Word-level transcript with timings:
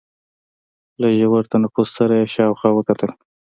له 1.01 1.07
ژور 1.19 1.43
تنفس 1.51 1.87
سره 1.97 2.13
يې 2.21 2.27
شاوخوا 2.35 2.69
وکتل. 2.73 3.11